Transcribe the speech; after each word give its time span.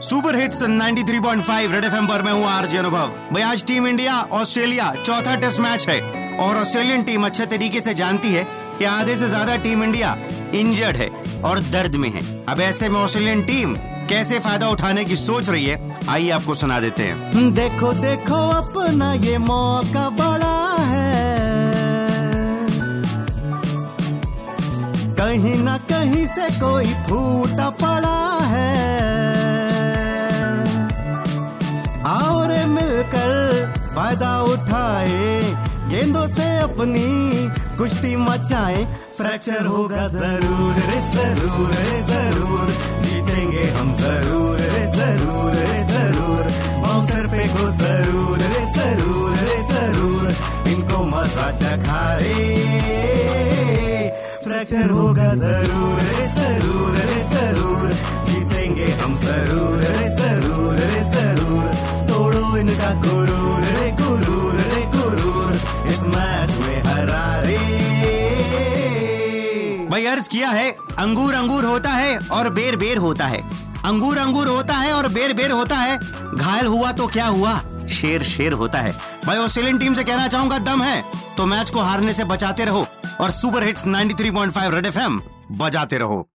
Super 0.00 0.36
hits 0.36 0.62
93.5 0.62 1.72
red 1.72 1.84
FM 1.84 2.06
पर 2.06 2.22
मैं 2.22 2.32
हूँ 2.32 2.44
आरजे 2.46 2.76
अनुभव। 2.78 3.14
भाई, 3.32 3.42
आज 3.42 3.64
टीम 3.66 3.86
इंडिया, 3.86 4.12
ऑस्ट्रेलिया 4.32 4.90
चौथा 4.96 5.34
टेस्ट 5.36 5.60
मैच 5.60 5.88
है 5.88 6.00
और 6.38 6.56
ऑस्ट्रेलियन 6.56 7.02
टीम 7.02 7.24
अच्छे 7.26 7.46
तरीके 7.46 7.80
से 7.80 7.94
जानती 7.94 8.28
है 8.28 8.44
कि 8.78 8.84
आधे 8.84 9.16
से 9.16 9.28
ज़्यादा 9.28 9.56
टीम 9.64 9.82
इंडिया 9.84 10.14
इंजर्ड 10.54 10.96
है 10.96 11.08
और 11.44 11.60
दर्द 11.64 11.96
में 11.96 12.08
है। 12.10 12.22
अब 12.44 12.60
ऐसे 12.60 12.88
में 12.88 13.00
ऑस्ट्रेलियन 13.00 13.42
टीम 13.42 13.74
कैसे 14.08 14.38
फ़ायदा 14.38 14.68
उठाने 14.68 15.04
की 15.04 15.16
सोच 15.16 15.48
रही 15.50 15.64
है, 15.64 15.76
आइए 16.08 16.30
आपको 16.30 16.54
सुना 16.54 16.78
देते 16.80 17.02
हैं। 17.02 17.52
देखो 17.54 17.92
देखो, 17.94 18.38
अपना 18.52 19.12
ये 19.16 19.38
मौका 19.40 20.08
बड़ा 20.20 20.56
है। 20.84 21.26
कहीं 25.16 25.58
ना 25.64 25.76
कहीं 25.90 26.26
से 26.28 26.48
कोई 26.60 26.94
फूटा 27.08 27.70
पड़ा 27.82 28.18
है। 28.44 28.77
फ़ायदा 33.98 34.32
उठाए 34.42 35.40
गेंदों 35.90 36.26
से 36.28 36.44
अपनी 36.58 37.06
कुश्ती 37.78 38.14
मचाए 38.16 38.84
फ्रैक्चर 39.16 39.66
होगा 39.66 40.06
ज़रूर 40.08 40.76
रे 40.80 40.98
ज़रूर 41.14 41.72
रे 41.78 41.96
ज़रूर 42.10 42.70
जीतेंगे 43.06 43.64
हम 43.78 43.90
ज़रूर 44.02 44.60
रे 44.60 44.84
ज़रूर 44.92 45.56
रे 45.56 45.80
ज़रूर 45.90 46.44
बाउंसर 46.84 47.26
पे 47.32 47.46
को 47.56 47.66
ज़रूर 47.80 48.38
रे 48.44 48.62
ज़रूर 48.76 49.34
रे 49.48 49.58
ज़रूर 49.72 50.70
इनको 50.74 51.04
मज़ा 51.10 51.50
चखा 51.64 52.04
रे 52.22 52.46
फ्रैक्चर 54.46 54.90
होगा 55.00 55.32
ज़रूर 55.42 55.98
रे 56.12 56.28
ज़रूर 56.38 56.94
रे 57.00 57.18
ज़रूर 57.34 57.92
जीतेंगे 58.30 58.86
हम 59.02 59.16
ज़रूर 59.26 59.84
रे 59.90 60.08
ज़रूर 60.22 60.80
रे 60.84 61.04
ज़रूर 61.16 61.68
तोड़ो 62.12 62.56
इनका 62.58 62.94
गुरूर 63.04 63.47
भाई 69.98 70.06
अर्ज़ 70.06 70.28
किया 70.28 70.48
है, 70.48 70.70
अंगूर 70.98 71.34
अंगूर 71.34 71.64
होता 71.64 71.90
है 71.90 72.18
और 72.18 72.48
बेर 72.50 72.76
बेर 72.76 72.98
होता 72.98 73.26
है। 73.26 73.40
अंगूर 73.84 74.18
अंगूर 74.18 74.46
होता 74.46 74.74
है 74.74 74.92
और 74.92 75.08
बेर 75.08 75.32
बेर 75.32 75.50
होता 75.50 75.76
है। 75.76 75.98
घायल 76.34 76.66
हुआ 76.66 76.92
तो 76.92 77.06
क्या 77.06 77.26
हुआ? 77.26 77.54
शेर 77.90 78.22
शेर 78.22 78.52
होता 78.52 78.78
है। 78.78 78.92
भाई 79.26 79.36
ऑस्ट्रेलियन 79.36 79.78
टीम 79.78 79.94
से 79.94 80.04
कहना 80.04 80.28
चाहूँगा, 80.28 80.58
दम 80.58 80.82
है। 80.82 81.02
तो 81.36 81.46
मैच 81.46 81.70
को 81.70 81.80
हारने 81.80 82.14
से 82.14 82.24
बचाते 82.24 82.64
रहो 82.64 82.86
और 83.20 83.30
सुपर 83.30 83.64
हिट्स 83.64 83.86
93.5 83.86 84.74
रेड 84.74 84.86
एफएम 84.86 85.20
बजाते 85.52 85.98
रहो। 85.98 86.26